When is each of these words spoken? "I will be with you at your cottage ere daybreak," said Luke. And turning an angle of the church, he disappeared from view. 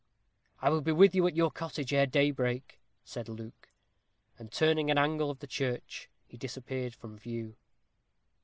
"I 0.63 0.71
will 0.71 0.81
be 0.81 0.91
with 0.91 1.13
you 1.13 1.27
at 1.27 1.35
your 1.35 1.51
cottage 1.51 1.93
ere 1.93 2.07
daybreak," 2.07 2.79
said 3.05 3.29
Luke. 3.29 3.69
And 4.39 4.51
turning 4.51 4.89
an 4.89 4.97
angle 4.97 5.29
of 5.29 5.37
the 5.41 5.45
church, 5.45 6.09
he 6.25 6.37
disappeared 6.37 6.95
from 6.95 7.19
view. 7.19 7.55